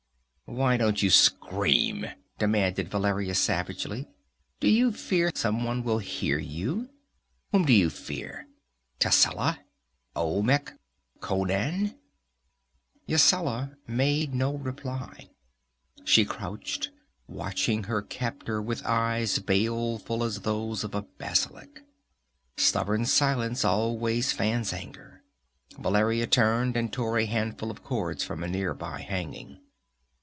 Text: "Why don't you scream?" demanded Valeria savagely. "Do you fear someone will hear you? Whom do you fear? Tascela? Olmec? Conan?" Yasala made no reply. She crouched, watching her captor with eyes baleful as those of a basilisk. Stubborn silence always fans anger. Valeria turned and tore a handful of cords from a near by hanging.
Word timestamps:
"Why 0.59 0.75
don't 0.75 1.01
you 1.01 1.09
scream?" 1.09 2.05
demanded 2.37 2.89
Valeria 2.91 3.35
savagely. 3.35 4.09
"Do 4.59 4.67
you 4.67 4.91
fear 4.91 5.31
someone 5.33 5.81
will 5.81 5.99
hear 5.99 6.39
you? 6.39 6.89
Whom 7.53 7.63
do 7.63 7.71
you 7.71 7.89
fear? 7.89 8.47
Tascela? 8.99 9.59
Olmec? 10.13 10.73
Conan?" 11.21 11.95
Yasala 13.07 13.77
made 13.87 14.33
no 14.35 14.57
reply. 14.57 15.29
She 16.03 16.25
crouched, 16.25 16.89
watching 17.29 17.85
her 17.85 18.01
captor 18.01 18.61
with 18.61 18.85
eyes 18.85 19.39
baleful 19.39 20.21
as 20.21 20.41
those 20.41 20.83
of 20.83 20.93
a 20.93 21.03
basilisk. 21.03 21.79
Stubborn 22.57 23.05
silence 23.05 23.63
always 23.63 24.33
fans 24.33 24.73
anger. 24.73 25.23
Valeria 25.79 26.27
turned 26.27 26.75
and 26.75 26.91
tore 26.91 27.17
a 27.19 27.25
handful 27.25 27.71
of 27.71 27.85
cords 27.85 28.25
from 28.25 28.43
a 28.43 28.49
near 28.49 28.73
by 28.73 28.99
hanging. 28.99 29.57